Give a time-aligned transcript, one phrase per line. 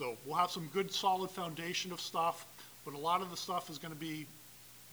[0.00, 2.46] So we'll have some good, solid foundation of stuff,
[2.86, 4.24] but a lot of the stuff is gonna be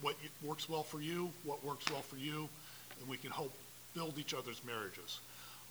[0.01, 2.49] what works well for you, what works well for you,
[2.99, 3.53] and we can help
[3.95, 5.21] build each other's marriages.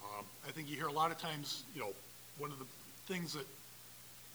[0.03, 1.91] Um, I think you hear a lot of times, you know,
[2.39, 2.65] one of the
[3.13, 3.45] things that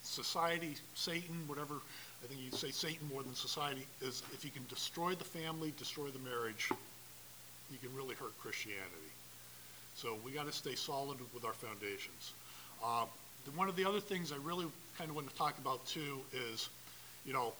[0.04, 1.74] society, Satan, whatever,
[2.24, 5.74] I think you say Satan more than society, is if you can destroy the family,
[5.80, 6.70] destroy the marriage,
[7.72, 9.12] you can really hurt Christianity.
[9.96, 12.34] So we got to stay solid with our foundations.
[12.86, 13.06] Uh,
[13.56, 14.68] One of the other things I really
[15.02, 16.70] kind of want to talk about too is,
[17.26, 17.54] you know,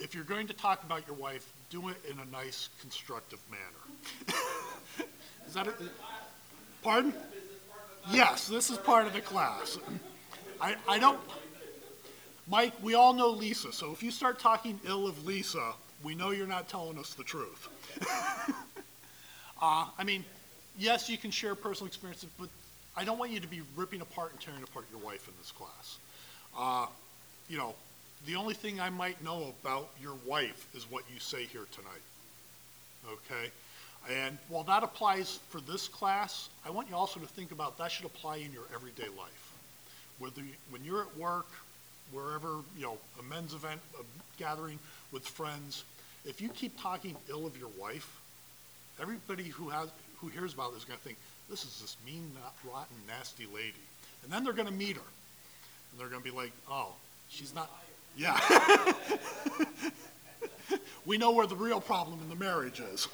[0.00, 5.06] if you're going to talk about your wife, do it in a nice, constructive manner.
[5.46, 5.74] Is that it?
[6.82, 7.14] Pardon?
[8.10, 9.78] Yes, this is part of the class.
[10.60, 11.20] I, I don't,
[12.48, 16.32] Mike, we all know Lisa, so if you start talking ill of Lisa, we know
[16.32, 17.68] you're not telling us the truth.
[19.62, 20.24] Uh, I mean,
[20.76, 22.50] yes, you can share personal experiences, but
[22.96, 25.50] I don't want you to be ripping apart and tearing apart your wife in this
[25.52, 25.98] class.
[26.56, 26.86] Uh,
[27.48, 27.74] you know,
[28.26, 32.02] the only thing I might know about your wife is what you say here tonight.
[33.12, 33.50] Okay?
[34.10, 37.90] And while that applies for this class, I want you also to think about that
[37.90, 39.52] should apply in your everyday life.
[40.18, 41.48] Whether, you- when you're at work,
[42.12, 44.04] wherever, you know, a men's event, a
[44.38, 44.78] gathering
[45.10, 45.84] with friends,
[46.24, 48.20] if you keep talking ill of your wife,
[49.00, 49.88] everybody who has,
[50.18, 52.30] who hears about this is gonna think, this is this mean,
[52.70, 53.74] rotten, nasty lady.
[54.22, 55.02] And then they're gonna meet her,
[55.90, 56.92] and they're gonna be like, oh,
[57.28, 57.70] she's not,
[58.16, 58.38] yeah.
[61.06, 63.08] We know where the real problem in the marriage is.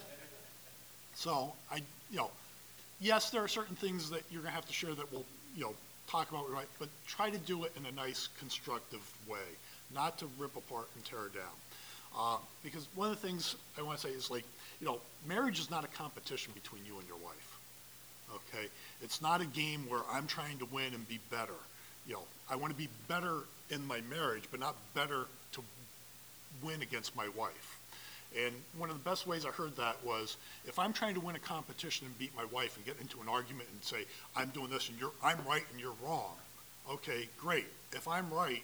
[1.14, 1.76] So, I,
[2.10, 2.30] you know,
[3.00, 5.24] yes, there are certain things that you're gonna have to share that we'll,
[5.56, 5.74] you know,
[6.08, 9.38] talk about, right, but try to do it in a nice, constructive way,
[9.92, 11.52] not to rip apart and tear down.
[12.16, 14.44] Uh, because one of the things I wanna say is like,
[14.80, 17.49] you know, marriage is not a competition between you and your wife,
[18.34, 18.66] okay?
[19.02, 21.58] It's not a game where I'm trying to win and be better.
[22.06, 25.62] You know, I wanna be better in my marriage, but not better to
[26.62, 27.78] win against my wife.
[28.38, 30.36] And one of the best ways I heard that was,
[30.66, 33.28] if I'm trying to win a competition and beat my wife and get into an
[33.28, 34.04] argument and say,
[34.36, 36.34] I'm doing this and you're, I'm right and you're wrong,
[36.88, 37.66] okay, great.
[37.92, 38.62] If I'm right,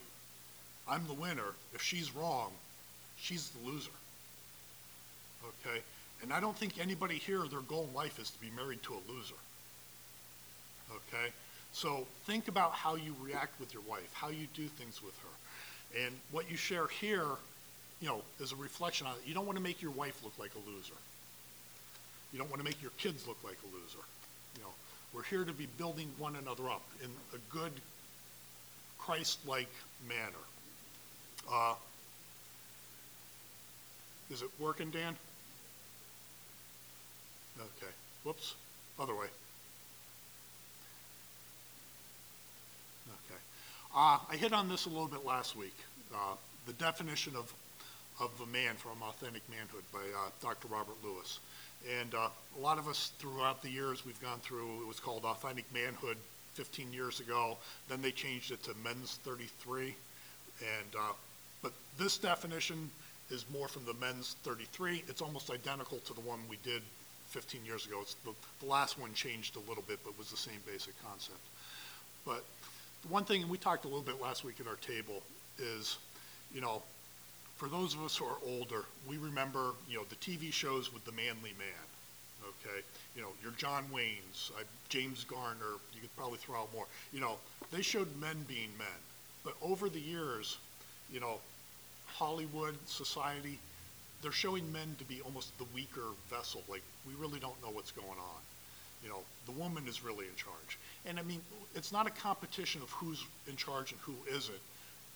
[0.89, 1.55] I'm the winner.
[1.75, 2.53] If she's wrong,
[3.19, 3.91] she's the loser.
[5.45, 5.81] Okay?
[6.23, 8.95] And I don't think anybody here, their goal in life is to be married to
[8.95, 9.35] a loser.
[10.91, 11.33] Okay?
[11.73, 16.05] So think about how you react with your wife, how you do things with her.
[16.05, 17.27] And what you share here,
[18.01, 19.21] you know, is a reflection on it.
[19.27, 20.95] You don't want to make your wife look like a loser.
[22.33, 24.05] You don't want to make your kids look like a loser.
[24.57, 24.71] You know,
[25.15, 27.73] we're here to be building one another up in a good,
[28.99, 29.73] Christ-like
[30.09, 30.45] manner.
[31.51, 31.75] Uh,
[34.31, 35.15] is it working, Dan?
[37.59, 37.93] Okay,
[38.25, 38.55] whoops,
[38.99, 39.29] other way.
[43.09, 43.41] Okay.
[43.95, 45.77] Uh, I hit on this a little bit last week,
[46.15, 46.35] uh,
[46.67, 47.53] the definition of,
[48.21, 50.69] of a man from Authentic Manhood by uh, Dr.
[50.69, 51.41] Robert Lewis.
[52.01, 55.25] And uh, a lot of us throughout the years we've gone through, it was called
[55.25, 56.17] Authentic Manhood
[56.55, 57.59] 15 years ago.
[57.89, 59.95] Then they changed it to Men's 33.
[60.61, 61.13] And, uh,
[61.63, 62.91] but this definition
[63.31, 65.05] is more from the Men's 33.
[65.09, 66.83] It's almost identical to the one we did
[67.29, 67.99] 15 years ago.
[68.01, 71.39] It's the, the last one changed a little bit, but was the same basic concept.
[72.25, 72.45] But
[73.09, 75.23] one thing, and we talked a little bit last week at our table,
[75.59, 75.99] is,
[76.55, 76.83] you know,
[77.57, 81.05] for those of us who are older, we remember, you know, the TV shows with
[81.05, 81.87] the manly man,
[82.43, 82.83] okay?
[83.15, 86.87] You know, your John Waynes, uh, James Garner, you could probably throw out more.
[87.13, 87.37] You know,
[87.73, 88.87] they showed men being men.
[89.45, 90.59] But over the years,
[91.11, 91.39] you know,
[92.07, 93.59] Hollywood, society,
[94.23, 96.63] they're showing men to be almost the weaker vessel.
[96.69, 98.41] Like, we really don't know what's going on.
[99.03, 100.79] You know, the woman is really in charge.
[101.07, 101.41] And I mean,
[101.75, 104.59] it's not a competition of who's in charge and who isn't,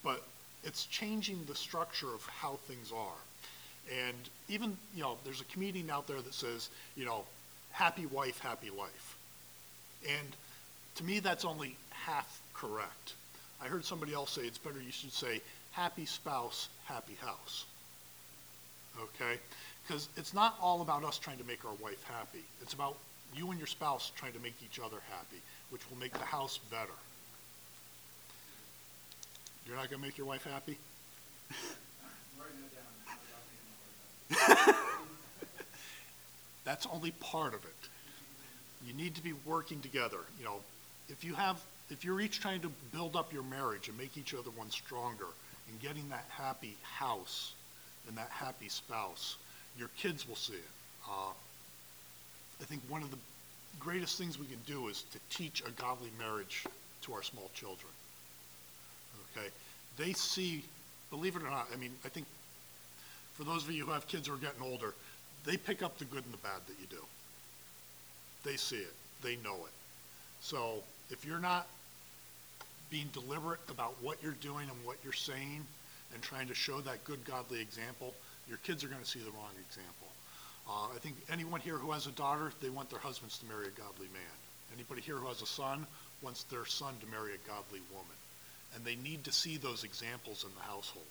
[0.04, 0.22] but
[0.64, 4.06] it's changing the structure of how things are.
[4.06, 4.16] And
[4.48, 7.24] even, you know, there's a comedian out there that says, you know,
[7.72, 9.16] happy wife, happy life.
[10.08, 10.28] And
[10.96, 13.14] to me, that's only half correct.
[13.62, 15.40] I heard somebody else say it's better you should say
[15.72, 17.64] happy spouse, happy house.
[18.98, 19.38] Okay?
[19.86, 22.44] Because it's not all about us trying to make our wife happy.
[22.62, 22.96] It's about
[23.34, 25.40] you and your spouse trying to make each other happy,
[25.70, 26.90] which will make the house better.
[29.66, 30.78] You're not going to make your wife happy?
[36.64, 37.74] That's only part of it.
[38.86, 40.18] You need to be working together.
[40.38, 40.60] You know,
[41.08, 41.60] if you have,
[41.90, 45.26] if you're each trying to build up your marriage and make each other one stronger
[45.68, 47.54] and getting that happy house
[48.08, 49.36] and that happy spouse,
[49.78, 50.70] your kids will see it.
[51.08, 51.32] Uh,
[52.60, 53.18] I think one of the
[53.78, 56.64] greatest things we can do is to teach a godly marriage
[57.02, 57.92] to our small children.
[59.36, 59.48] okay?
[59.96, 60.62] They see,
[61.10, 62.26] believe it or not, I mean, I think,
[63.34, 64.94] for those of you who have kids who are getting older,
[65.44, 67.02] they pick up the good and the bad that you do.
[68.44, 69.72] They see it, they know it.
[70.40, 71.66] So if you're not
[72.90, 75.64] being deliberate about what you're doing and what you're saying
[76.12, 78.14] and trying to show that good godly example,
[78.48, 80.08] your kids are gonna see the wrong example.
[80.70, 83.66] Uh, I think anyone here who has a daughter, they want their husbands to marry
[83.66, 84.36] a godly man.
[84.72, 85.84] Anybody here who has a son
[86.22, 88.16] wants their son to marry a godly woman.
[88.76, 91.04] And they need to see those examples in the household.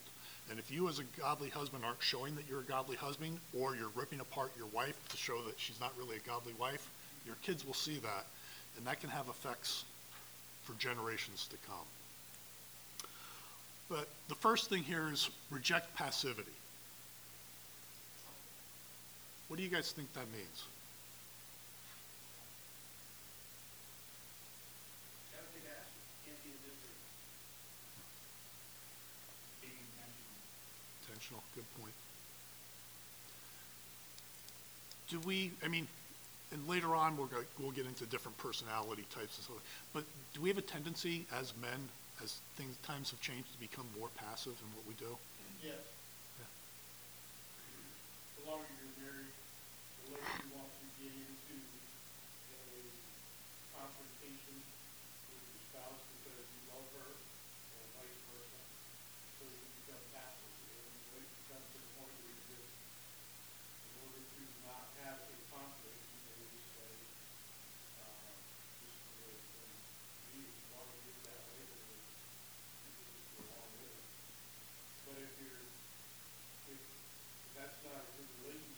[0.50, 3.76] And if you as a godly husband aren't showing that you're a godly husband, or
[3.76, 6.90] you're ripping apart your wife to show that she's not really a godly wife,
[7.26, 8.26] your kids will see that,
[8.78, 9.84] and that can have effects
[10.64, 13.10] for generations to come.
[13.90, 16.52] But the first thing here is reject passivity.
[19.50, 20.64] What do you guys think that means?
[25.34, 26.94] Gotta take action, can't be a victim.
[29.66, 30.38] Being intentional.
[31.02, 31.98] Intentional, good point.
[35.10, 35.88] Do we, I mean,
[36.54, 39.58] and later on, we'll go, we'll get into different personality types and stuff,
[39.94, 40.04] but
[40.34, 41.90] do we have a tendency as men,
[42.24, 45.18] as things, times have changed, to become more passive in what we do?
[45.66, 45.82] Yes.
[46.38, 46.46] Yeah.
[48.38, 49.29] The longer you're married,
[77.60, 78.69] that's not a good relationship,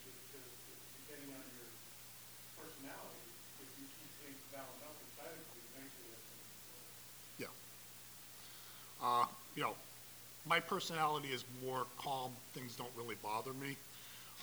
[7.40, 7.48] Yeah.
[9.02, 9.26] Uh,
[9.56, 9.74] you know,
[10.48, 13.76] my personality is more calm, things don't really bother me,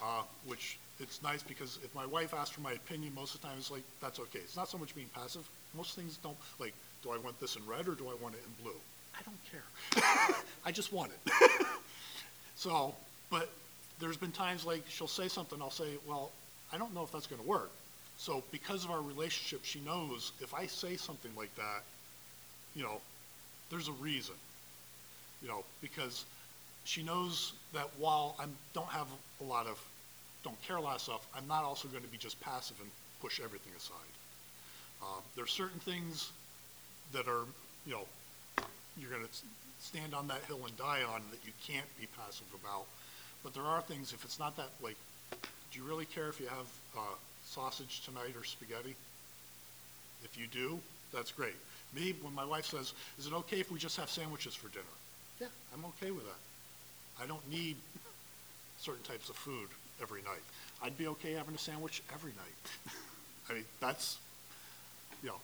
[0.02, 3.46] uh, which it's nice because if my wife asks for my opinion, most of the
[3.48, 4.40] time it's like, that's okay.
[4.40, 5.48] It's not so much being passive.
[5.76, 8.42] Most things don't, like, do I want this in red or do I want it
[8.46, 8.78] in blue?
[9.14, 10.36] I don't care.
[10.64, 11.32] I just want it.
[12.58, 12.92] So,
[13.30, 13.48] but
[14.00, 16.32] there's been times like she'll say something, I'll say, well,
[16.72, 17.70] I don't know if that's gonna work.
[18.18, 21.82] So because of our relationship, she knows if I say something like that,
[22.74, 23.00] you know,
[23.70, 24.34] there's a reason.
[25.42, 26.24] You know, because
[26.84, 29.06] she knows that while I don't have
[29.40, 29.78] a lot of,
[30.42, 33.40] don't care a lot of stuff, I'm not also gonna be just passive and push
[33.40, 33.96] everything aside.
[35.02, 36.32] Uh, are certain things
[37.12, 37.44] that are,
[37.86, 38.04] you know,
[38.98, 39.28] you're gonna
[39.80, 42.84] stand on that hill and die on that you can't be passive about.
[43.44, 44.96] But there are things, if it's not that, like,
[45.72, 46.66] do you really care if you have,
[46.96, 47.00] uh,
[47.44, 48.94] sausage tonight or spaghetti?
[50.24, 50.80] If you do,
[51.12, 51.54] that's great.
[51.94, 54.84] Me, when my wife says, is it okay if we just have sandwiches for dinner?
[55.40, 57.22] Yeah, I'm okay with that.
[57.22, 57.76] I don't need
[58.78, 59.68] certain types of food
[60.00, 60.42] every night.
[60.82, 62.92] I'd be okay having a sandwich every night.
[63.50, 64.18] I mean, that's,
[65.22, 65.40] you know,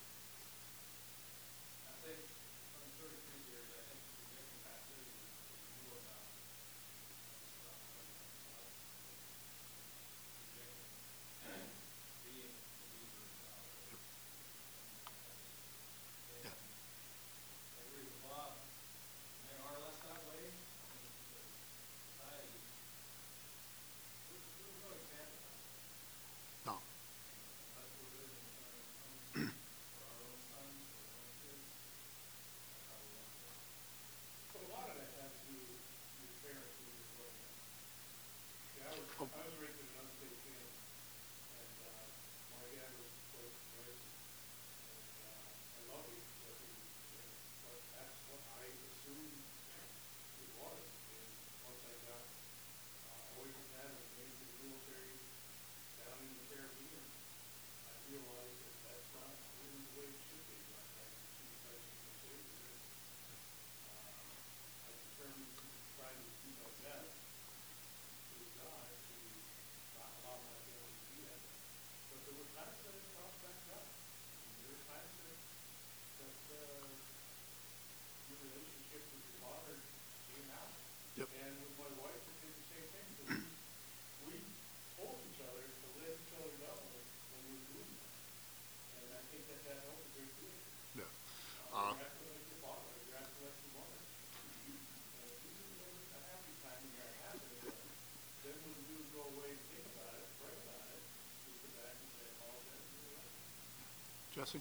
[104.45, 104.61] así.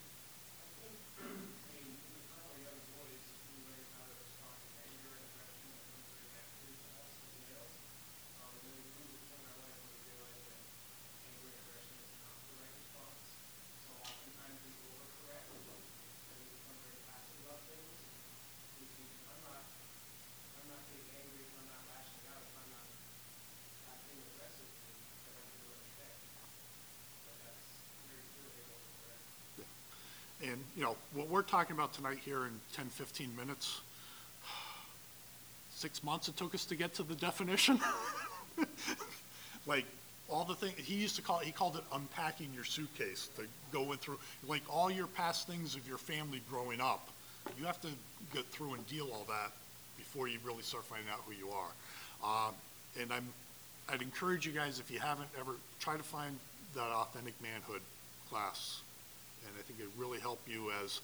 [30.75, 33.82] You know, what we're talking about tonight here in 10, 15 minutes,
[35.72, 37.79] six months it took us to get to the definition.
[39.65, 39.86] Like,
[40.29, 43.43] all the things, he used to call, it, he called it unpacking your suitcase, to
[43.72, 47.08] go in through, like, all your past things of your family growing up.
[47.60, 47.89] You have to
[48.34, 49.51] get through and deal all that
[49.98, 52.48] before you really start finding out who you are.
[52.48, 52.53] Um,
[53.00, 53.27] and I'm,
[53.89, 56.38] I'd encourage you guys, if you haven't ever, try to find
[56.75, 57.82] that authentic manhood
[58.29, 58.82] class.
[59.46, 61.02] And I think it'd really help you as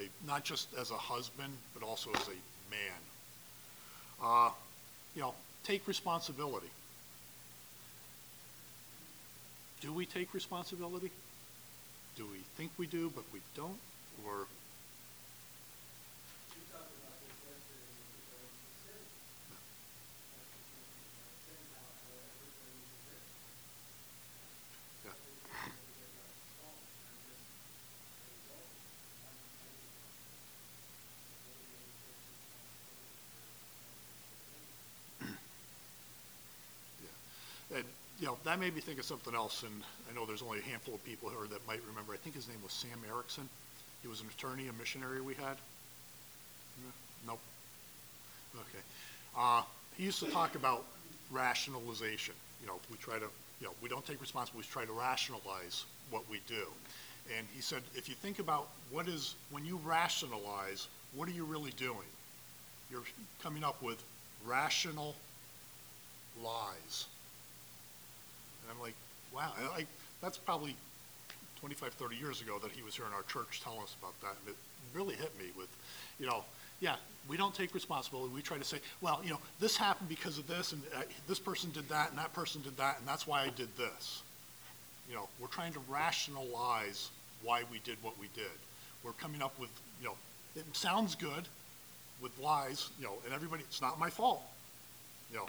[0.00, 2.38] a, not just as a husband, but also as a
[2.70, 3.00] man.
[4.22, 4.50] Uh,
[5.14, 6.70] you know, take responsibility.
[9.80, 11.10] Do we take responsibility?
[12.16, 13.78] Do we think we do, but we don't?
[14.26, 14.46] Or,
[16.50, 18.98] We talked about this yesterday with regards to sin.
[21.46, 23.22] Sin, how, how everybody is there.
[25.06, 25.14] Yeah.
[25.14, 28.66] Everybody got the fault, not just a result.
[29.30, 30.02] I'm, I just,
[31.46, 33.14] everybody takes responsibility
[34.02, 35.38] for,
[37.06, 37.78] yeah.
[37.78, 37.86] And,
[38.28, 39.72] you know, that made me think of something else, and
[40.10, 42.12] I know there's only a handful of people here that might remember.
[42.12, 43.48] I think his name was Sam Erickson.
[44.02, 45.56] He was an attorney, a missionary we had.
[47.26, 47.40] Nope.
[48.54, 48.84] Okay.
[49.34, 49.62] Uh,
[49.96, 50.84] he used to talk about
[51.30, 52.34] rationalization.
[52.60, 53.28] You know, we try to,
[53.62, 56.66] you know, we don't take responsibility, we try to rationalize what we do.
[57.34, 61.46] And he said, if you think about what is, when you rationalize, what are you
[61.46, 62.10] really doing?
[62.90, 63.04] You're
[63.42, 64.02] coming up with
[64.46, 65.14] rational
[66.44, 67.06] lies.
[68.68, 68.94] And I'm like,
[69.34, 69.86] wow, I-
[70.20, 70.76] that's probably
[71.60, 74.36] 25, 30 years ago that he was here in our church telling us about that.
[74.40, 74.56] And it
[74.94, 75.68] really hit me with,
[76.20, 76.44] you know,
[76.80, 76.96] yeah,
[77.28, 78.32] we don't take responsibility.
[78.32, 81.38] We try to say, well, you know, this happened because of this, and uh, this
[81.38, 84.22] person did that, and that person did that, and that's why I did this.
[85.08, 87.10] You know, we're trying to rationalize
[87.42, 88.50] why we did what we did.
[89.02, 89.70] We're coming up with,
[90.00, 90.14] you know,
[90.54, 91.48] it sounds good
[92.20, 94.42] with lies, you know, and everybody, it's not my fault,
[95.32, 95.46] you know.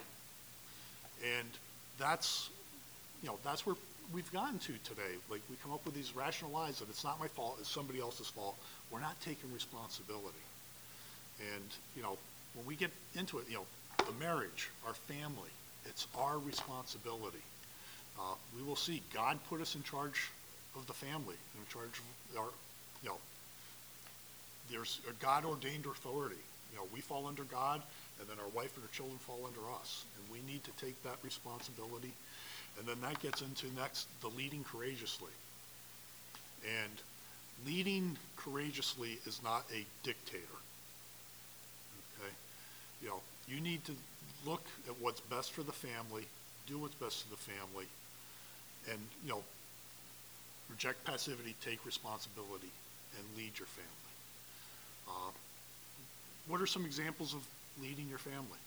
[1.37, 1.47] And
[1.99, 2.49] that's,
[3.21, 3.75] you know, that's where
[4.13, 5.13] we've gotten to today.
[5.29, 7.99] Like, we come up with these rational lies that it's not my fault, it's somebody
[7.99, 8.57] else's fault.
[8.91, 10.43] We're not taking responsibility.
[11.53, 12.17] And, you know,
[12.55, 13.65] when we get into it, you know,
[14.05, 15.49] the marriage, our family,
[15.85, 17.43] it's our responsibility.
[18.19, 20.29] Uh, we will see, God put us in charge
[20.75, 22.49] of the family, in charge of our,
[23.03, 23.17] you know,
[24.69, 26.41] there's a God ordained authority.
[26.71, 27.81] You know, we fall under God,
[28.19, 30.05] and then our wife and our children fall under us.
[30.15, 32.11] And we need to take that responsibility.
[32.77, 35.31] And then that gets into next, the leading courageously.
[36.63, 36.91] And
[37.65, 40.43] leading courageously is not a dictator.
[42.19, 42.33] Okay?
[43.01, 43.93] You know, you need to
[44.45, 46.25] look at what's best for the family,
[46.67, 47.85] do what's best for the family,
[48.89, 49.43] and, you know,
[50.69, 52.71] reject passivity, take responsibility,
[53.17, 54.13] and lead your family.
[55.07, 55.31] Uh,
[56.47, 57.41] What are some examples of
[57.81, 58.59] leading your family?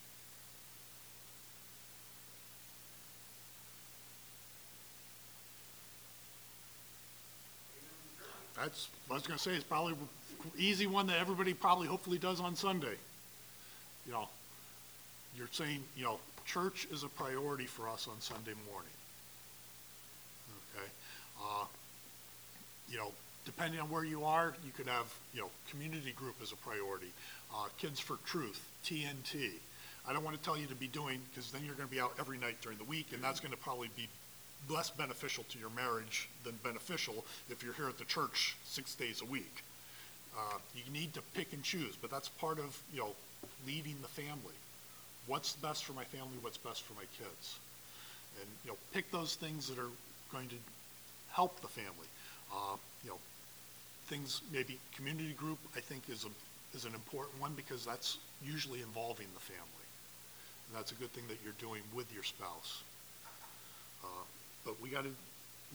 [8.57, 9.95] That's, I was gonna say, it's probably
[10.59, 12.97] easy one that everybody probably hopefully does on Sunday.
[14.07, 14.29] You know,
[15.37, 18.91] you're saying, you know, church is a priority for us on Sunday morning.
[20.77, 20.87] Okay?
[21.41, 21.65] Uh,
[22.91, 23.13] you know,
[23.45, 27.13] depending on where you are, you could have, you know, community group as a priority,
[27.55, 29.51] uh, Kids for Truth, TNT.
[30.07, 32.01] I don't want to tell you to be doing, because then you're going to be
[32.01, 34.09] out every night during the week, and that's going to probably be
[34.69, 39.21] less beneficial to your marriage than beneficial if you're here at the church six days
[39.21, 39.65] a week.
[40.37, 43.15] Uh, you need to pick and choose, but that's part of, you know,
[43.67, 44.55] leading the family.
[45.27, 47.59] What's best for my family, what's best for my kids?
[48.41, 49.91] And, you know, pick those things that are
[50.33, 50.57] going to
[51.33, 52.09] help the family.
[52.53, 53.19] Uh, you know,
[54.07, 58.81] things, maybe community group, I think is a, is an important one because that's usually
[58.81, 59.87] involving the family.
[60.69, 62.83] And that's a good thing that you're doing with your spouse.
[64.03, 64.25] Uh,
[64.65, 65.11] But we gotta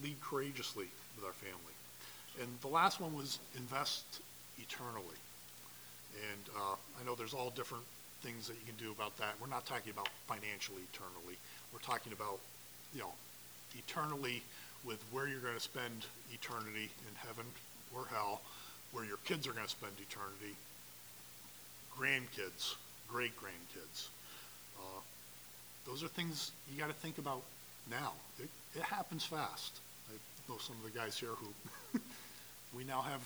[0.02, 1.74] lead courageously with our family.
[2.40, 4.04] And the last one was invest
[4.58, 5.16] eternally.
[6.14, 7.84] And, uh, I know there's all different
[8.22, 9.34] things that you can do about that.
[9.40, 11.36] We're not talking about financially eternally.
[11.72, 12.40] We're talking about,
[12.94, 13.12] you know,
[13.76, 14.42] eternally
[14.84, 17.44] with where you're gonna spend eternity in heaven
[17.94, 18.40] or hell,
[18.92, 20.56] where your kids are gonna spend eternity,
[21.96, 22.74] grandkids,
[23.08, 24.08] great-grandkids.
[24.78, 25.00] Uh,
[25.84, 27.42] Those are things you gotta think about
[27.90, 28.12] now.
[28.38, 29.80] It, it happens fast.
[30.10, 30.14] I
[30.48, 32.00] know some of the guys here who,
[32.76, 33.22] we now have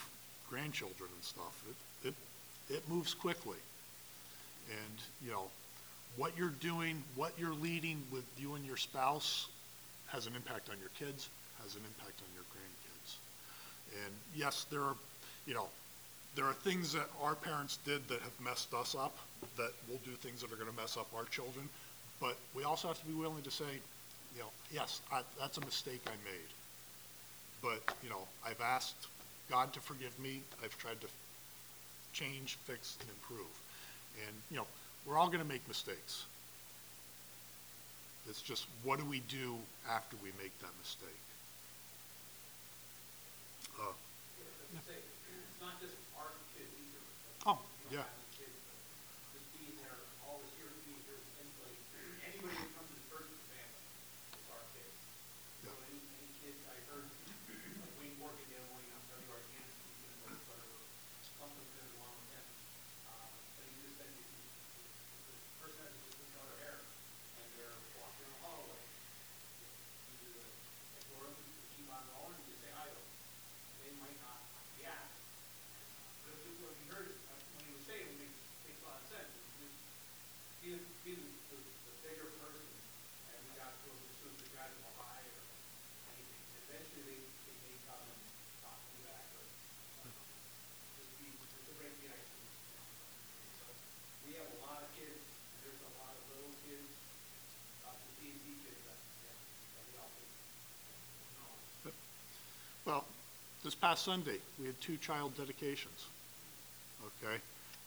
[0.49, 1.62] grandchildren and stuff.
[2.04, 2.14] It, it,
[2.75, 3.59] it moves quickly.
[4.71, 5.45] And, you know,
[6.16, 9.49] what you're doing, what you're leading with you and your spouse
[10.09, 11.28] has an impact on your kids,
[11.62, 13.16] has an impact on your grandkids.
[14.04, 14.95] And yes, there are,
[15.47, 15.69] you know,
[16.35, 19.16] there are things that our parents did that have messed us up,
[19.57, 21.69] that will do things that are going to mess up our children.
[22.21, 23.81] But we also have to be willing to say,
[24.34, 26.50] you know, yes, I, that's a mistake I made.
[27.62, 29.06] But, you know, I've asked
[29.50, 30.40] God to forgive me.
[30.62, 31.06] I've tried to
[32.12, 33.52] change, fix, and improve.
[34.26, 34.66] And, you know,
[35.06, 36.24] we're all going to make mistakes.
[38.28, 39.56] It's just what do we do
[39.90, 41.08] after we make that mistake?
[43.80, 43.92] Uh,
[44.38, 44.78] yeah.
[47.46, 47.58] Oh,
[47.90, 48.22] yeah.
[103.82, 106.06] past Sunday, we had two child dedications.
[107.22, 107.36] Okay?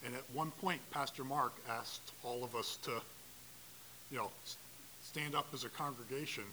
[0.05, 2.91] And at one point, Pastor Mark asked all of us to,
[4.11, 4.29] you know,
[5.01, 6.43] stand up as a congregation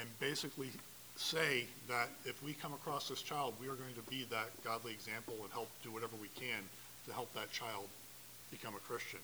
[0.00, 0.70] and basically
[1.16, 4.92] say that if we come across this child, we are going to be that godly
[4.92, 6.60] example and help do whatever we can
[7.06, 7.86] to help that child
[8.50, 9.20] become a Christian.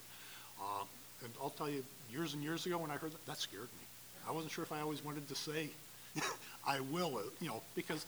[0.61, 0.85] Uh,
[1.24, 3.87] and I'll tell you, years and years ago when I heard that, that scared me.
[4.29, 5.70] I wasn't sure if I always wanted to say,
[6.66, 8.05] I will, uh, you know, because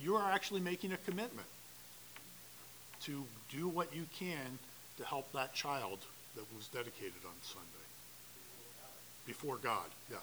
[0.00, 1.46] you are actually making a commitment
[3.02, 4.58] to do what you can
[4.98, 5.98] to help that child
[6.36, 7.68] that was dedicated on Sunday.
[9.26, 10.20] Before God, yes.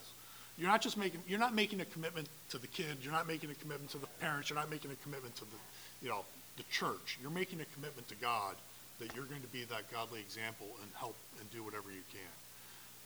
[0.57, 3.49] You're not just making you're not making a commitment to the kid, you're not making
[3.49, 5.57] a commitment to the parents, you're not making a commitment to the
[6.01, 6.25] you know,
[6.57, 7.17] the church.
[7.21, 8.55] You're making a commitment to God
[8.99, 12.33] that you're going to be that godly example and help and do whatever you can.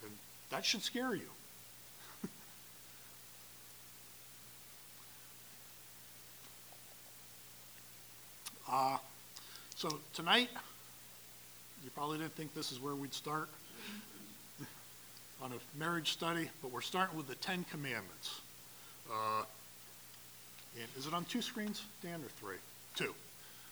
[0.04, 0.12] And
[0.50, 1.30] that should scare you.
[8.72, 8.98] Uh,
[9.76, 10.50] so tonight,
[11.84, 13.48] you probably didn't think this is where we'd start
[15.44, 18.42] on a marriage study, but we're starting with the Ten Commandments.
[19.12, 19.44] Uh,
[20.78, 22.58] and is it on two screens, Dan, or three?
[22.96, 23.14] Two.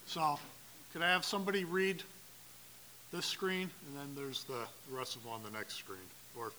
[0.06, 0.40] So
[0.92, 2.04] could I have somebody read
[3.12, 5.98] this screen, and then there's the rest of them on the next screen,
[6.38, 6.52] or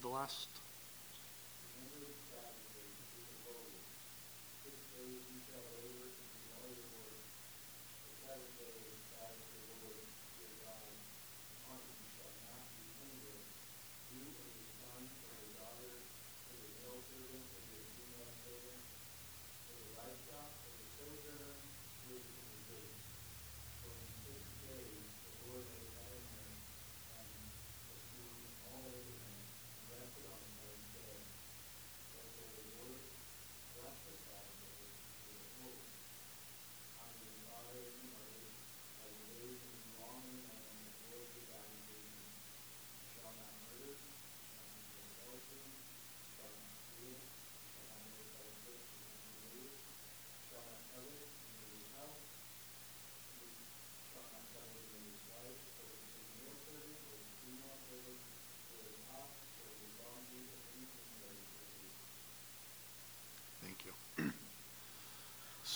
[0.00, 0.48] the last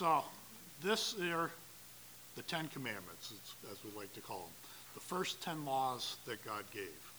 [0.03, 0.25] So
[0.83, 1.49] this are
[2.35, 3.35] the Ten Commandments,
[3.71, 7.13] as we like to call them, the first ten laws that God gave.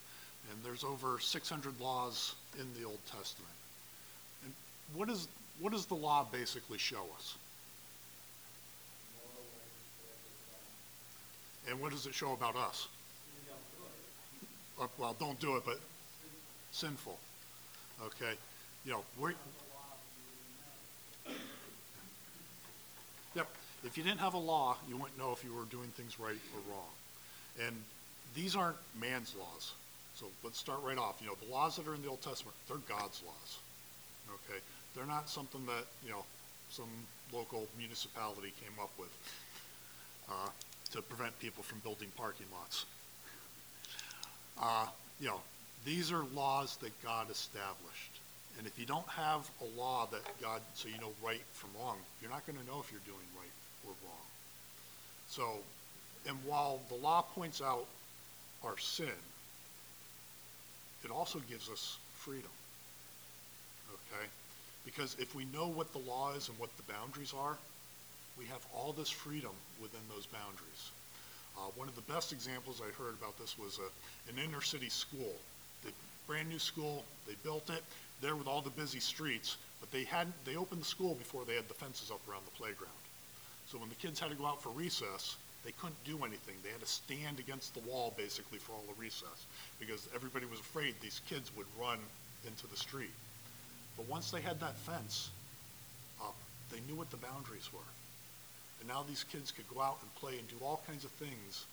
[0.50, 3.54] And there's over 600 laws in the Old Testament.
[4.44, 4.52] And
[4.92, 5.28] what, is,
[5.60, 7.36] what does the law basically show us?
[11.70, 12.88] And what does it show about us?
[14.78, 15.80] Uh, well, don't do it, but
[16.70, 17.16] sinful.
[18.04, 18.34] Okay?
[18.84, 19.32] You know, we're,
[23.84, 26.34] If you didn't have a law, you wouldn't know if you were doing things right
[26.54, 26.88] or wrong.
[27.66, 27.76] And
[28.34, 29.72] these aren't man's laws.
[30.14, 31.18] So let's start right off.
[31.20, 33.58] You know, the laws that are in the Old Testament, they're God's laws.
[34.28, 34.60] Okay?
[34.96, 36.24] They're not something that, you know,
[36.70, 36.88] some
[37.32, 39.10] local municipality came up with
[40.30, 40.48] uh,
[40.92, 42.86] to prevent people from building parking lots.
[44.60, 44.86] Uh,
[45.20, 45.40] you know,
[45.84, 48.13] these are laws that God established.
[48.58, 51.96] And if you don't have a law that God, so you know right from wrong,
[52.20, 53.54] you're not going to know if you're doing right
[53.86, 54.26] or wrong.
[55.28, 55.58] So,
[56.28, 57.86] and while the law points out
[58.64, 59.18] our sin,
[61.04, 62.50] it also gives us freedom.
[63.92, 64.26] Okay?
[64.84, 67.56] Because if we know what the law is and what the boundaries are,
[68.38, 70.90] we have all this freedom within those boundaries.
[71.56, 74.88] Uh, one of the best examples I heard about this was a, an inner city
[74.88, 75.34] school.
[75.84, 75.90] The
[76.26, 77.82] brand new school, they built it
[78.24, 81.54] there with all the busy streets, but they hadn't, they opened the school before they
[81.54, 83.04] had the fences up around the playground.
[83.68, 86.56] So when the kids had to go out for recess, they couldn't do anything.
[86.64, 89.44] They had to stand against the wall basically for all the recess
[89.78, 91.98] because everybody was afraid these kids would run
[92.46, 93.12] into the street.
[93.96, 95.28] But once they had that fence
[96.20, 96.36] up,
[96.72, 97.90] they knew what the boundaries were.
[98.80, 101.64] And now these kids could go out and play and do all kinds of things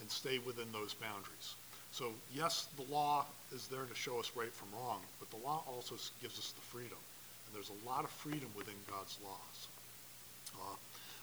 [0.00, 1.54] and stay within those boundaries.
[1.94, 5.62] So yes, the law is there to show us right from wrong, but the law
[5.68, 6.98] also gives us the freedom.
[7.46, 9.68] And there's a lot of freedom within God's laws.
[10.56, 10.74] Uh,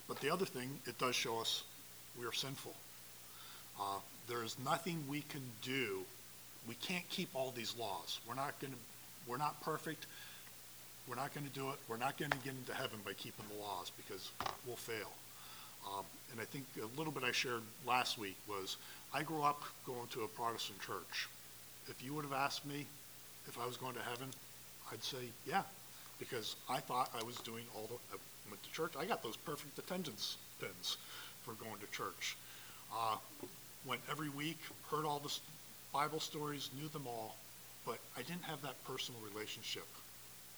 [0.08, 1.64] But the other thing, it does show us
[2.18, 2.74] we are sinful.
[3.82, 6.06] Uh, There is nothing we can do.
[6.70, 8.22] We can't keep all these laws.
[8.26, 8.80] We're not going to,
[9.28, 10.06] we're not perfect.
[11.06, 11.80] We're not going to do it.
[11.90, 14.32] We're not going to get into heaven by keeping the laws because
[14.66, 15.12] we'll fail.
[15.86, 18.78] Um, And I think a little bit I shared last week was,
[19.14, 21.28] I grew up going to a Protestant church.
[21.88, 22.86] If you would have asked me
[23.48, 24.30] if I was going to heaven,
[24.92, 25.64] I'd say, yeah,
[26.20, 28.18] because I thought I was doing all the, I
[28.50, 30.98] went to church, I got those perfect attendance pins
[31.44, 32.38] for going to church.
[32.96, 33.18] Uh,
[33.84, 34.60] Went every week,
[34.92, 35.34] heard all the
[35.92, 37.36] Bible stories, knew them all,
[37.84, 39.88] but I didn't have that personal relationship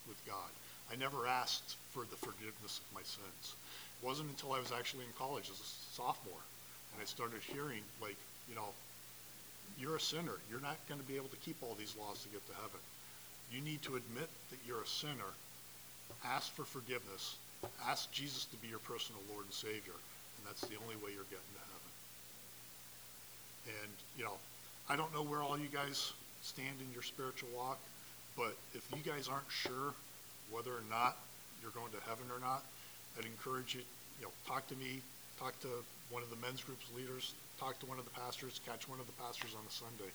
[0.09, 0.51] with God.
[0.91, 3.55] I never asked for the forgiveness of my sins.
[4.03, 6.43] Wasn't until I was actually in college as a sophomore,
[6.91, 8.17] and I started hearing, like,
[8.49, 8.75] you know,
[9.79, 10.35] you're a sinner.
[10.51, 12.83] You're not going to be able to keep all these laws to get to heaven.
[13.51, 15.31] You need to admit that you're a sinner,
[16.25, 17.37] ask for forgiveness,
[17.87, 21.31] ask Jesus to be your personal Lord and Savior, and that's the only way you're
[21.31, 21.91] getting to heaven.
[23.81, 24.35] And, you know,
[24.89, 26.11] I don't know where all you guys
[26.41, 27.79] stand in your spiritual walk,
[28.35, 29.95] but if you guys aren't sure
[30.51, 31.15] whether or not
[31.61, 32.63] you're going to heaven or not,
[33.17, 33.81] I'd encourage you,
[34.19, 35.01] you know, talk to me,
[35.39, 35.67] talk to
[36.09, 39.05] one of the men's groups leaders, talk to one of the pastors, catch one of
[39.05, 40.11] the pastors on a Sunday.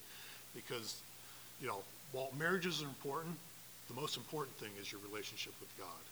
[0.54, 1.00] Because,
[1.60, 1.82] you know,
[2.12, 3.36] while marriages are important,
[3.88, 6.04] the most important thing is your relationship with God.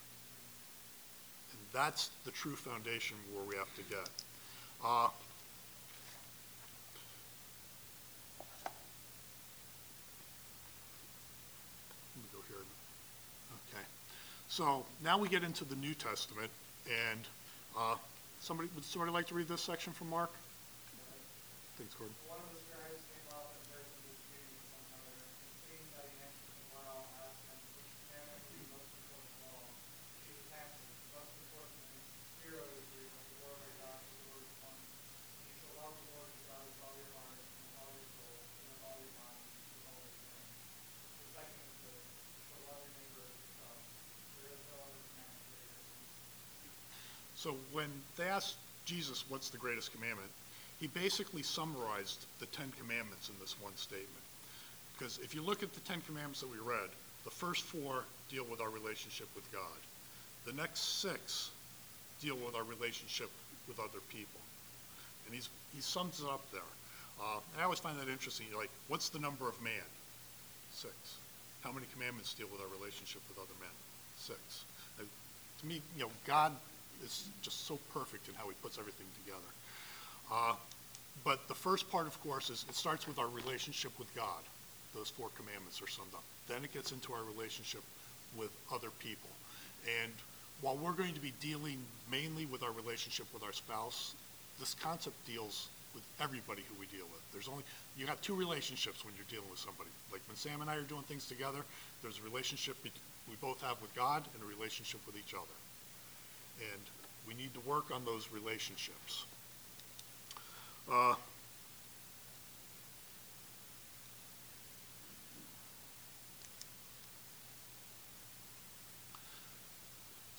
[1.53, 4.09] And that's the true foundation where we have to get.
[4.85, 5.09] Uh,
[12.14, 12.64] Let me go here.
[13.72, 13.85] Okay.
[14.49, 16.51] So now we get into the New Testament,
[16.87, 17.27] and
[17.77, 17.96] uh,
[18.40, 20.31] somebody, would somebody like to read this section from Mark?
[21.77, 22.14] Thanks, Gordon.
[22.25, 25.85] One of the scribes came up and heard him disputing with some other, and seeing
[25.92, 29.68] that he answered them well, asked him, which commandment is the most important of all?
[30.25, 32.05] Jesus answered, the most important is,
[32.40, 34.81] hear, O Israel, the Lord our God, the Lord is one.
[34.81, 37.92] And you shall love the Lord your God with all your heart, and with all
[37.92, 40.57] your soul, and with all your mind, and with all your strength.
[41.20, 43.77] The second is this, you shall love your neighbor as yourself.
[44.40, 47.36] There is no other commandment greater than these.
[47.46, 48.56] So when they asked
[48.87, 50.26] Jesus, what's the greatest commandment,
[50.80, 54.26] he basically summarized the Ten Commandments in this one statement.
[54.98, 56.90] Because if you look at the Ten Commandments that we read,
[57.22, 59.78] the first four deal with our relationship with God.
[60.44, 61.50] The next six
[62.20, 63.30] deal with our relationship
[63.68, 64.40] with other people.
[65.26, 66.72] And he's, he sums it up there.
[67.22, 68.46] Uh, and I always find that interesting.
[68.50, 69.87] You're like, what's the number of man?
[70.72, 70.92] Six.
[71.62, 73.70] How many commandments deal with our relationship with other men?
[74.18, 74.64] Six.
[74.98, 75.04] Uh,
[75.61, 76.50] to me, you know, God
[77.04, 79.50] is just so perfect in how he puts everything together.
[80.32, 80.54] Uh,
[81.24, 84.42] But the first part, of course, is it starts with our relationship with God.
[84.94, 86.22] Those four commandments are summed up.
[86.46, 87.82] Then it gets into our relationship
[88.37, 89.30] with other people.
[90.02, 90.12] And
[90.61, 91.78] while we're going to be dealing
[92.11, 94.14] mainly with our relationship with our spouse,
[94.61, 97.22] this concept deals with everybody who we deal with.
[97.32, 97.64] There's only,
[97.96, 99.90] you have two relationships when you're dealing with somebody.
[100.12, 101.64] Like when Sam and I are doing things together,
[102.02, 105.56] there's a relationship we both have with God and a relationship with each other.
[106.61, 106.83] And
[107.29, 109.25] we need to work on those relationships.
[110.90, 111.14] Uh,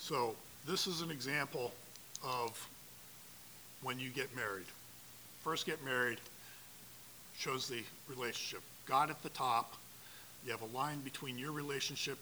[0.08, 1.73] So this is an example
[2.23, 2.65] of
[3.82, 4.67] when you get married.
[5.43, 6.17] First get married,
[7.38, 8.62] shows the relationship.
[8.86, 9.75] God at the top,
[10.45, 12.17] you have a line between your relationship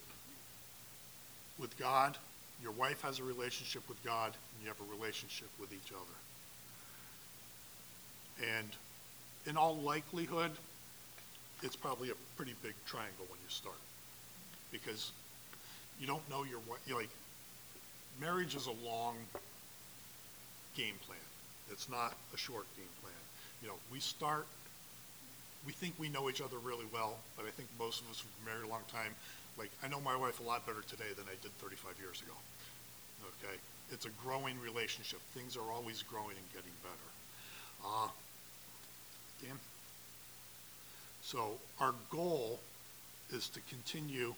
[1.60, 2.18] with God,
[2.62, 6.18] your wife has a relationship with God, and you have a relationship with each other.
[8.58, 8.70] And
[9.46, 10.52] in all likelihood,
[11.64, 13.76] it's probably a pretty big triangle when you start.
[14.72, 15.12] Because
[16.00, 17.10] you don't know your, wi- you like,
[18.20, 19.16] marriage is a long
[20.76, 21.20] game plan.
[21.72, 23.14] It's not a short game plan.
[23.62, 24.46] You know, we start,
[25.66, 28.46] we think we know each other really well, but I think most of us who've
[28.46, 29.16] been married a long time,
[29.58, 32.34] like, I know my wife a lot better today than I did 35 years ago.
[33.44, 33.56] Okay?
[33.92, 35.20] It's a growing relationship.
[35.34, 37.10] Things are always growing and getting better.
[37.86, 38.08] Uh,
[39.42, 39.60] Dan?
[41.22, 42.60] So our goal
[43.32, 44.36] is to continue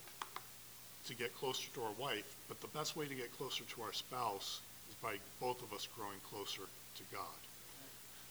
[1.08, 3.94] to get closer to our wife, but the best way to get closer to our
[3.94, 6.64] spouse is by both of us growing closer
[6.96, 7.40] to God.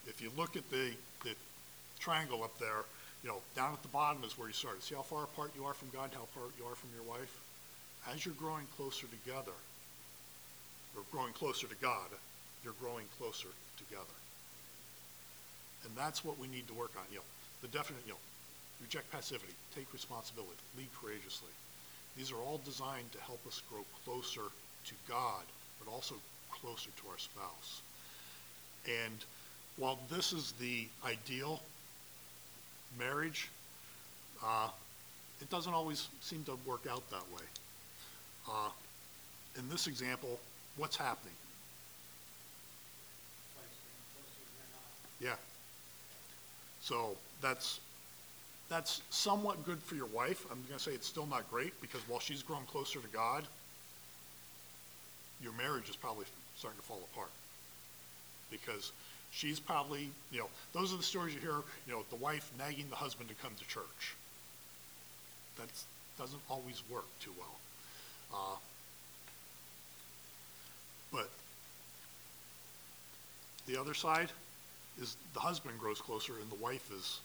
[0.07, 0.93] If you look at the,
[1.25, 1.35] the
[1.99, 2.85] triangle up there,
[3.27, 4.85] you know, down at the bottom is where you started.
[4.85, 7.35] See how far apart you are from God, how far you are from your wife?
[8.15, 9.59] As you're growing closer together,
[10.95, 12.07] or growing closer to God,
[12.63, 13.49] you're growing closer
[13.83, 14.17] together.
[15.83, 17.29] And that's what we need to work on, you know,
[17.63, 18.23] the definite, you know,
[18.81, 21.51] reject passivity, take responsibility, lead courageously.
[22.17, 24.55] These are all designed to help us grow closer
[24.87, 25.43] to God,
[25.83, 26.15] but also
[26.63, 27.83] closer to our spouse.
[28.87, 29.19] And
[29.79, 31.61] while this is the ideal
[32.99, 33.49] marriage,
[34.45, 34.69] uh,
[35.41, 37.43] it doesn't always seem to work out that way.
[38.49, 38.69] Uh,
[39.59, 40.39] in this example,
[40.77, 41.35] what's happening?
[45.21, 45.35] Yeah.
[46.81, 47.81] So that's,
[48.69, 50.45] that's somewhat good for your wife.
[50.51, 53.45] I'm going to say it's still not great because while she's grown closer to God,
[55.43, 57.31] your marriage is probably starting to fall apart.
[58.51, 58.93] Because
[59.37, 62.87] she's probably, you know, those are the stories you hear, you know, the wife nagging
[62.89, 64.15] the husband to come to church.
[65.59, 65.69] That
[66.19, 67.57] doesn't always work too well.
[68.33, 68.57] Uh,
[71.13, 71.29] but
[73.67, 74.31] the other side
[75.01, 77.21] is the husband grows closer and the wife is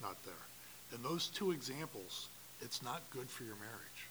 [0.00, 0.34] not there.
[0.96, 2.28] In those two examples,
[2.60, 4.08] it's not good for your marriage.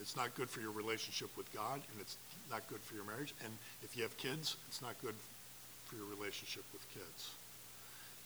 [0.00, 2.16] It's not good for your relationship with God, and it's
[2.50, 3.34] not good for your marriage.
[3.42, 3.52] And
[3.82, 5.14] if you have kids, it's not good
[5.86, 7.30] for your relationship with kids.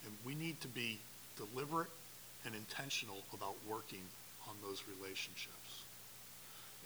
[0.04, 0.98] And we need to be
[1.36, 1.92] deliberate
[2.44, 4.02] and intentional about working
[4.48, 5.84] on those relationships.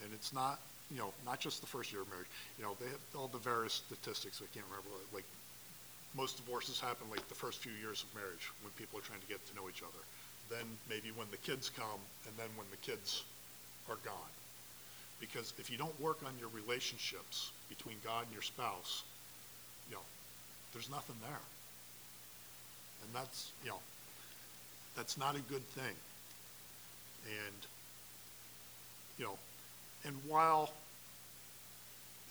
[0.02, 0.58] And it's not,
[0.90, 2.30] you know, not just the first year of marriage.
[2.58, 5.24] You know, they have all the various statistics, I can't remember, like
[6.16, 9.26] most divorces happen like the first few years of marriage when people are trying to
[9.26, 10.02] get to know each other.
[10.50, 13.24] Then maybe when the kids come, and then when the kids
[13.90, 14.32] are gone.
[15.18, 19.02] Because if you don't work on your relationships between God and your spouse,
[19.88, 20.06] you know,
[20.74, 21.40] there's nothing there.
[23.04, 23.78] And that's, you know,
[24.96, 25.94] that's not a good thing.
[27.26, 27.56] And,
[29.18, 29.38] you know,
[30.04, 30.70] and while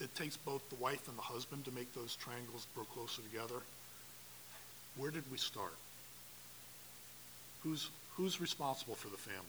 [0.01, 3.62] it takes both the wife and the husband to make those triangles grow closer together.
[4.97, 5.73] Where did we start?
[7.63, 9.41] Who's, who's responsible for the family?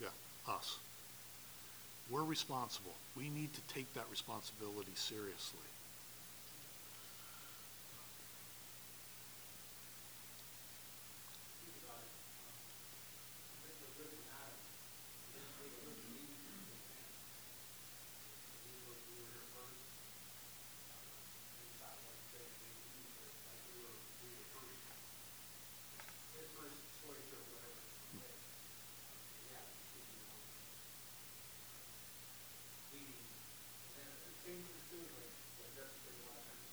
[0.00, 0.08] Yeah,
[0.48, 0.76] us.
[2.10, 2.94] We're responsible.
[3.16, 5.58] We need to take that responsibility seriously.
[11.62, 12.54] Think about it, um,
[13.52, 14.58] I think the good from Adam,
[15.30, 17.06] he didn't take a look at me, he was a man.
[18.62, 19.82] We were, we were here first.
[20.90, 24.48] Uh, And God, like you said, maybe he was there, like we were, we were
[24.52, 24.82] first.
[26.36, 27.80] His first choice or whatever,
[28.20, 28.32] okay?
[28.32, 30.42] Uh, Yeah, we should be on.
[32.92, 33.24] Leading,
[33.88, 36.68] and then the same thing too, like, what Jeff said a lot of times,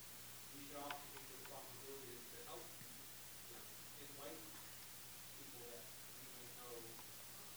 [0.52, 2.65] we should also take the responsibility to help,
[3.48, 3.63] you know,
[4.04, 4.39] invite
[5.39, 5.84] people that
[6.19, 7.56] we might know, um,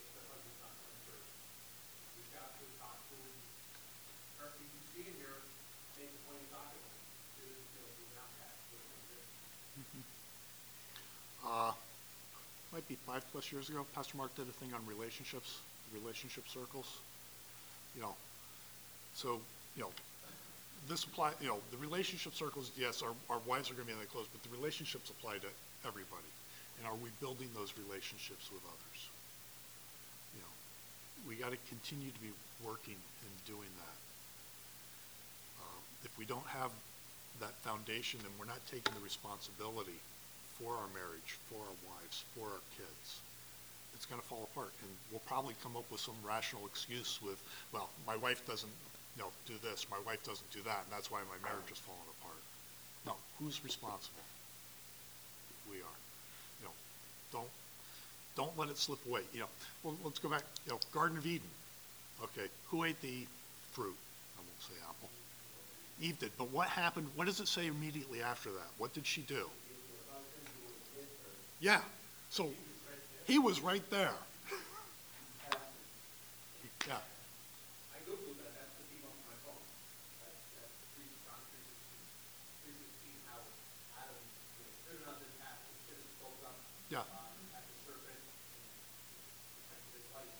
[0.00, 1.28] if their husband's not coming to church.
[2.16, 3.36] Reach out to, talk to them,
[4.40, 5.36] or if you see him here,
[6.00, 6.96] make a point of talking to him,
[7.36, 9.20] to, you know, he's not that, what can we do?
[11.46, 11.72] Uh,
[12.72, 15.60] might be five plus years ago, Pastor Mark did a thing on relationships,
[15.94, 16.98] relationship circles.
[17.94, 18.14] You know,
[19.14, 19.40] so,
[19.76, 19.90] you know,
[20.88, 23.98] this apply, you know, the relationship circles, yes, our, our wives are gonna be in
[23.98, 25.48] the close, but the relationships apply to
[25.86, 26.30] everybody.
[26.78, 29.00] And are we building those relationships with others?
[30.36, 30.52] You know,
[31.28, 32.32] we got to continue to be
[32.64, 33.96] working and doing that.
[35.64, 36.70] Um, If we don't have
[37.40, 39.98] that foundation and we're not taking the responsibility
[40.58, 43.20] for our marriage, for our wives, for our kids,
[43.94, 44.72] it's going to fall apart.
[44.82, 47.40] And we'll probably come up with some rational excuse with,
[47.72, 48.72] well, my wife doesn't,
[49.16, 51.78] you know, do this, my wife doesn't do that, and that's why my marriage is
[51.78, 52.42] falling apart.
[53.04, 54.24] No, who's responsible?
[55.68, 55.98] We are.
[56.60, 56.76] You know,
[57.32, 57.52] don't,
[58.36, 59.22] don't let it slip away.
[59.32, 61.48] You know, well, let's go back, you know, Garden of Eden.
[62.22, 63.26] Okay, who ate the
[63.72, 63.96] fruit?
[64.36, 65.10] I won't say apple.
[66.00, 68.68] Eve did, but what happened, what does it say immediately after that?
[68.78, 69.48] What did she do?
[71.58, 71.80] Yeah,
[72.28, 72.50] so
[73.26, 74.12] he was right there.
[76.86, 76.94] Yeah,
[77.90, 79.58] I Googled that, that's the theme on my phone.
[80.22, 81.98] That's, that's three, John three sixteen,
[82.62, 83.40] three sixteen, how
[83.98, 86.54] Adam, you know, driven out this path, his kids spoke up.
[86.92, 87.02] Yeah.
[87.10, 88.62] Um, at the serpent, and
[89.66, 90.30] protected his life,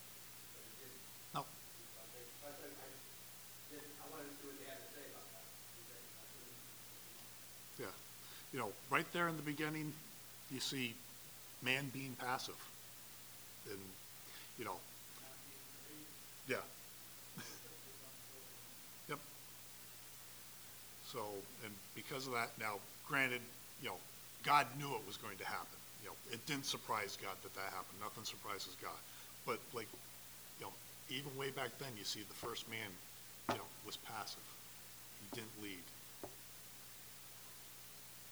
[0.55, 1.03] but it didn't.
[1.35, 2.88] no, Okay, but I, I,
[3.75, 5.42] didn't, I wanted to see what they had to say about that.
[5.51, 7.95] Because I- I couldn't- yeah.
[8.55, 9.92] You know, right there in the beginning,
[10.50, 10.94] you see
[11.62, 12.56] man being passive.
[13.70, 13.78] And,
[14.59, 14.76] you know,
[16.48, 16.56] yeah.
[19.09, 19.18] Yep.
[21.12, 21.20] So,
[21.62, 23.42] and because of that, now granted,
[23.82, 23.96] you know,
[24.44, 25.78] God knew it was going to happen.
[26.02, 28.00] You know, it didn't surprise God that that happened.
[28.00, 28.98] Nothing surprises God.
[29.44, 29.88] But like,
[30.59, 30.72] you know,
[31.11, 32.90] even way back then, you see the first man,
[33.50, 34.46] you know, was passive.
[35.20, 35.85] He didn't lead.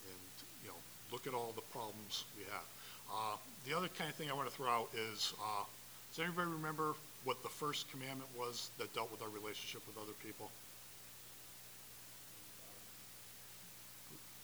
[0.06, 0.22] And,
[0.62, 0.80] you know,
[1.12, 2.66] look at all the problems we have.
[3.10, 3.36] Uh,
[3.66, 5.64] the other kind of thing I want to throw out is, uh,
[6.14, 10.12] does anybody remember what the first commandment was that dealt with our relationship with other
[10.22, 10.50] people?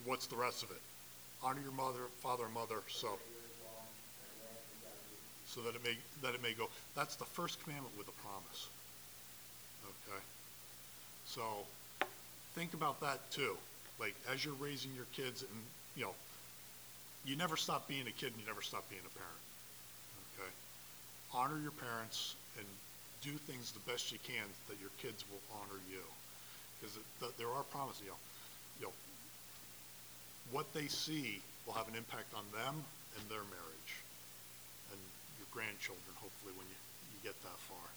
[0.04, 0.80] What's the rest of it?
[1.42, 3.18] Honor your mother, father and mother, so,
[5.46, 6.68] so that it may, that it may go.
[6.94, 8.68] That's the first commandment with a promise.
[9.84, 10.20] Okay?
[11.26, 11.42] So,
[12.54, 13.56] think about that too.
[13.98, 15.60] Like, as you're raising your kids and,
[15.96, 16.14] you know,
[17.24, 19.44] you never stop being a kid and you never stop being a parent.
[20.34, 20.52] Okay?
[21.34, 22.66] Honor your parents and
[23.22, 26.02] do things the best you can that your kids will honor you.
[26.80, 26.96] Because
[27.36, 28.22] there are promises, you know,
[28.80, 28.96] you know,
[30.50, 32.74] what they see will have an impact on them
[33.16, 33.92] and their marriage
[34.90, 35.00] and
[35.36, 36.78] your grandchildren, hopefully, when you,
[37.12, 37.88] you get that far.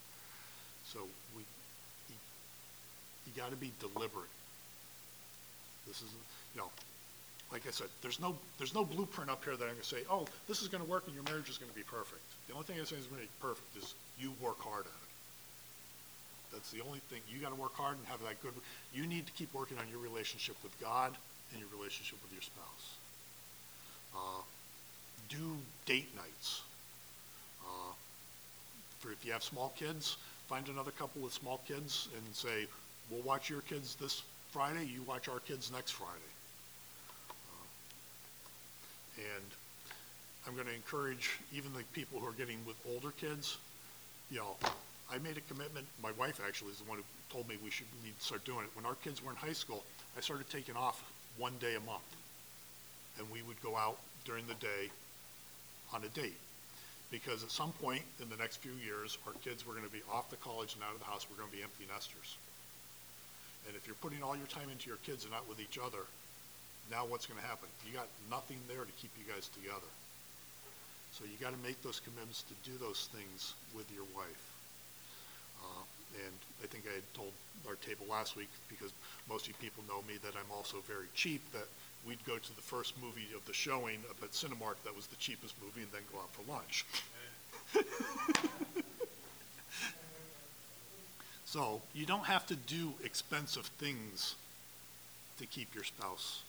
[0.91, 0.99] So
[1.31, 1.47] we,
[2.11, 2.19] you,
[3.25, 4.35] you gotta be deliberate.
[5.87, 6.71] This isn't, you know,
[7.53, 10.25] like I said, there's no, there's no blueprint up here that I'm gonna say, oh,
[10.47, 12.21] this is gonna work and your marriage is gonna be perfect.
[12.47, 15.11] The only thing I say is gonna be perfect is you work hard at it.
[16.51, 18.53] That's the only thing, you gotta work hard and have that good,
[18.91, 21.13] you need to keep working on your relationship with God
[21.51, 22.97] and your relationship with your spouse.
[24.15, 24.41] Uh,
[25.29, 26.63] do date nights.
[27.63, 27.93] Uh,
[28.99, 30.17] For if you have small kids,
[30.49, 32.65] find another couple with small kids and say,
[33.11, 36.32] we'll watch your kids this Friday, you watch our kids next Friday.
[39.17, 39.45] And
[40.47, 43.57] I'm gonna encourage even the people who are getting with older kids,
[44.31, 44.55] you know,
[45.11, 47.87] I made a commitment, my wife actually is the one who told me we should,
[48.03, 48.75] need to start doing it.
[48.75, 49.83] When our kids were in high school,
[50.17, 51.03] I started taking off
[51.37, 52.09] one day a month.
[53.17, 54.89] And we would go out during the day
[55.93, 56.37] on a date.
[57.11, 60.29] Because at some point in the next few years, our kids were gonna be off
[60.31, 62.37] to college and out of the house, we're gonna be empty nesters.
[63.67, 66.09] And if you're putting all your time into your kids and not with each other,
[66.91, 67.67] now what's gonna happen?
[67.87, 69.89] You got nothing there to keep you guys together.
[71.11, 74.45] So you gotta make those commitments to do those things with your wife.
[75.63, 75.83] Uh,
[76.25, 77.33] And I think I had told
[77.67, 78.91] our table last week, because
[79.27, 81.65] most of you people know me, that I'm also very cheap, that
[82.05, 85.15] we'd go to the first movie of the showing up at Cinemark, that was the
[85.15, 86.85] cheapest movie, and then go out for lunch.
[91.45, 94.33] So you don't have to do expensive things
[95.37, 96.41] to keep your spouse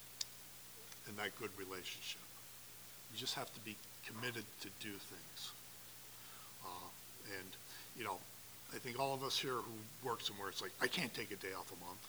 [1.09, 2.21] in that good relationship.
[3.13, 3.77] You just have to be
[4.07, 5.41] committed to do things.
[6.65, 6.89] Uh,
[7.39, 7.49] And,
[7.97, 8.19] you know,
[8.75, 9.75] I think all of us here who
[10.09, 12.05] work somewhere, it's like, I can't take a day off a month.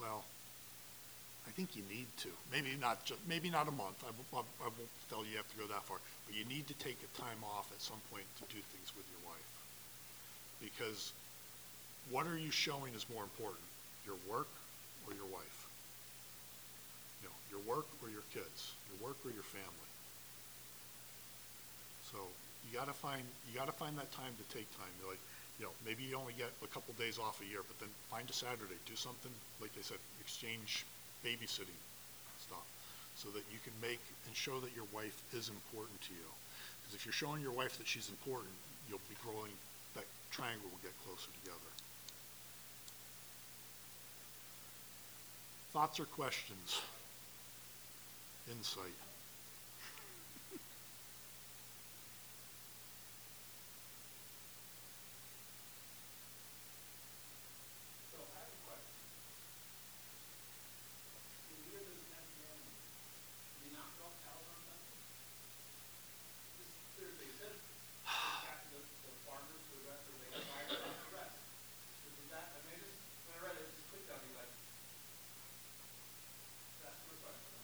[0.00, 0.24] Well,
[1.46, 2.28] I think you need to.
[2.50, 4.02] Maybe not, ju- maybe not a month.
[4.02, 5.98] I won't, I won't tell you you have to go that far.
[6.26, 9.04] But you need to take a time off at some point to do things with
[9.12, 9.50] your wife.
[10.64, 11.12] Because
[12.10, 13.62] what are you showing is more important?
[14.06, 14.48] Your work
[15.06, 15.63] or your wife?
[17.24, 18.76] You know, your work or your kids?
[18.92, 19.90] Your work or your family?
[22.12, 22.20] So
[22.68, 24.92] you gotta find, you gotta find that time to take time.
[25.00, 25.24] You're like,
[25.56, 28.28] you know, maybe you only get a couple days off a year, but then find
[28.28, 29.32] a Saturday, do something,
[29.64, 30.84] like they said, exchange
[31.24, 31.80] babysitting
[32.44, 32.66] stuff.
[33.16, 36.28] so that you can make and show that your wife is important to you.
[36.82, 38.52] Because if you're showing your wife that she's important,
[38.88, 39.54] you'll be growing,
[39.94, 41.70] that triangle will get closer together.
[45.72, 46.82] Thoughts or questions?
[48.50, 48.92] Insight?
[58.12, 59.00] So I have a question.
[61.48, 64.92] In the year of the tenth commandment, do you not milk cows on Sunday?
[66.60, 66.68] This
[67.00, 67.56] clearly says,
[68.44, 71.36] back to the, the farmers, the rest, or they fire on the rest.
[72.04, 72.92] Is is that, I mean, just,
[73.24, 74.52] when I read it, just clicked on me like,
[76.84, 77.56] that's my question.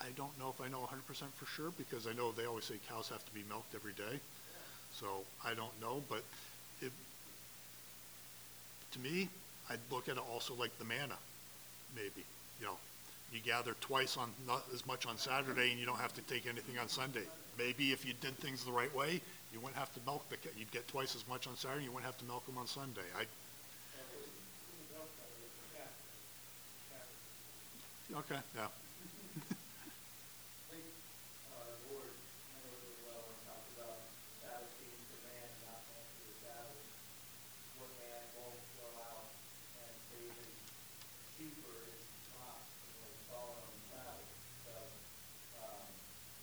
[0.00, 2.64] I don't know if I know hundred percent for sure, because I know they always
[2.64, 4.18] say cows have to be milked every day.
[4.92, 5.06] So
[5.44, 6.22] I don't know, but
[6.80, 6.92] it,
[8.92, 9.28] to me,
[9.68, 11.16] I'd look at it also like the manna,
[11.94, 12.24] maybe,
[12.60, 12.76] you know.
[13.32, 16.46] You gather twice on, not as much on Saturday, and you don't have to take
[16.46, 17.24] anything on Sunday.
[17.58, 19.20] Maybe if you did things the right way,
[19.52, 21.90] you wouldn't have to milk the, ca- you'd get twice as much on Saturday, you
[21.90, 23.02] wouldn't have to milk them on Sunday.
[23.18, 23.26] I,
[28.18, 28.68] okay, yeah.
[28.68, 28.70] I
[30.70, 30.86] think,
[31.50, 32.14] uh, the board
[32.54, 33.98] handled it really well when it talked about
[34.40, 36.78] Sabbath being for man, not man for the Sabbath.
[37.82, 39.26] One man won't go out
[39.82, 40.54] and save his
[41.36, 42.06] sheep or his
[42.38, 44.30] ox, you know, falling on the Sabbath.
[44.64, 44.74] So,
[45.60, 45.84] um,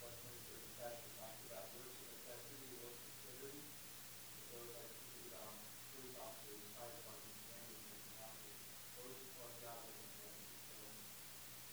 [0.04, 3.64] Westminster Confession talks about works of necessity, works of charity.
[3.64, 4.94] And those like,
[5.40, 5.56] um,
[5.96, 8.60] police officers, fire department, ambulance officers,
[9.00, 10.62] those are godly necessities.
[10.70, 10.78] So,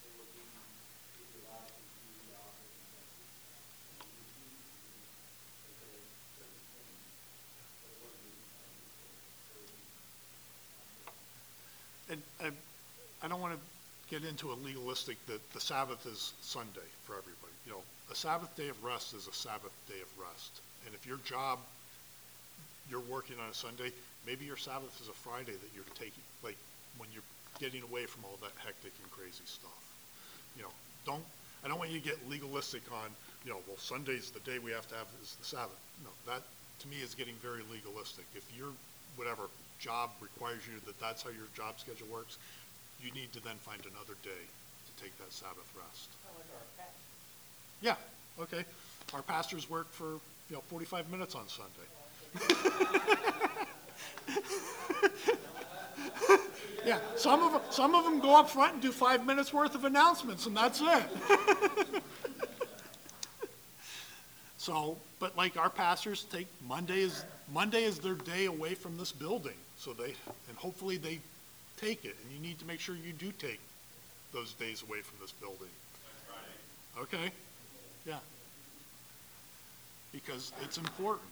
[0.01, 3.09] they would be, would be allowed to do the office and that.
[3.11, 4.89] You know, you need to do,
[5.61, 6.09] if there are
[6.41, 7.05] certain things,
[7.85, 9.13] but it wouldn't be, um, for,
[9.53, 9.61] for,
[12.10, 12.10] And
[12.43, 12.51] I,
[13.23, 13.61] I don't want to
[14.11, 17.55] get into a legalistic that the Sabbath is Sunday for everybody.
[17.67, 20.61] You know, a Sabbath day of rest is a Sabbath day of rest.
[20.87, 21.59] And if your job,
[22.91, 23.93] you're working on a Sunday,
[24.27, 26.57] maybe your Sabbath is a Friday that you're taking, like,
[26.99, 27.23] when you're
[27.61, 29.83] getting away from all that hectic and crazy stuff.
[30.57, 30.75] You know,
[31.07, 31.23] don't,
[31.65, 33.11] I don't want you to get legalistic on,
[33.45, 35.79] you know, well, Sunday's the day we have to have is the Sabbath.
[36.03, 36.43] No, that,
[36.81, 38.25] to me, is getting very legalistic.
[38.35, 38.73] If you're,
[39.17, 39.47] whatever,
[39.81, 42.37] job requires you that that's how your job schedule works,
[43.03, 44.31] you need to then find another day
[44.87, 46.11] to take that Sabbath rest.
[47.83, 47.97] Yeah,
[48.41, 48.65] okay.
[49.15, 50.05] Our pastors work for,
[50.49, 51.89] you know, forty-five minutes on Sunday.
[56.85, 59.75] Yeah, some of, 'em- some of them go up front and do five minutes worth
[59.75, 61.03] of announcements, and that's it.
[64.57, 69.11] So, but like our pastors take, Monday is, Monday is their day away from this
[69.11, 70.13] building, so they,
[70.49, 71.19] and hopefully they
[71.79, 73.61] take it, and you need to make sure you do take
[74.35, 75.73] those days away from this building.
[76.99, 77.31] Okay,
[78.07, 78.19] yeah.
[80.13, 81.31] Because it's important,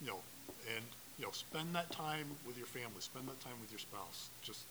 [0.00, 0.18] you know,
[0.74, 0.84] and,
[1.16, 4.64] you know, spend that time with your family, spend that time with your spouse, just,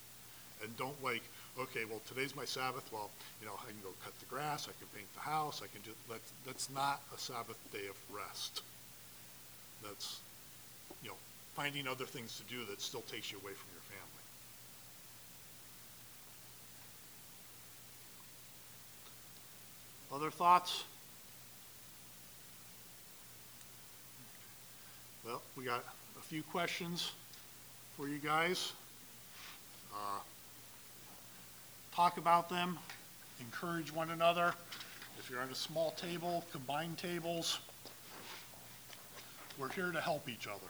[0.61, 1.23] and don't like,
[1.57, 3.09] okay, well, today's my Sabbath, well,
[3.39, 5.81] you know, I can go cut the grass, I can paint the house, I can
[5.83, 8.61] do, that's, that's not a Sabbath day of rest.
[9.81, 10.19] That's,
[11.01, 11.15] you know,
[11.55, 14.23] finding other things to do that still takes you away from your family.
[20.13, 20.83] Other thoughts?
[25.25, 25.83] Well, we got
[26.17, 27.11] a few questions
[27.97, 28.73] for you guys.
[29.93, 30.19] Uh,
[31.95, 32.79] Talk about them,
[33.39, 34.55] encourage one another.
[35.19, 37.59] If you're at a small table, combine tables.
[39.59, 40.65] We're here to help each other.